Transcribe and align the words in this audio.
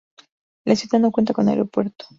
La 0.65 0.75
ciudad 0.75 0.97
no 0.99 1.11
cuenta 1.11 1.31
con 1.31 1.47
aeropuerto. 1.47 2.05